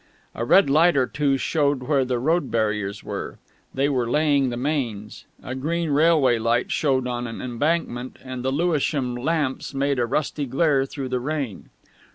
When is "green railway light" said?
5.53-6.71